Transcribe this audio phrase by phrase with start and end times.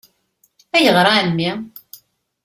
[0.75, 1.51] -Ayɣer a Ɛemmi?